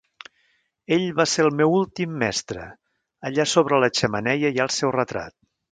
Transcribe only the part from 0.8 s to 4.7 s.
Ell va ser el meu últim mestre, allà sobre la xemeneia hi